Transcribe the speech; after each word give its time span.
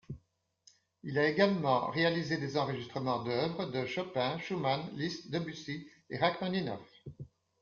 Il 1.03 1.19
a 1.19 1.29
également 1.29 1.91
réalisé 1.91 2.37
des 2.37 2.57
enregistrements 2.57 3.21
d'œuvres 3.21 3.65
de 3.67 3.85
Chopin, 3.85 4.39
Schumann, 4.39 4.81
Liszt, 4.95 5.29
Debussy 5.29 5.87
et 6.09 6.17
Rachmaninov. 6.17 6.81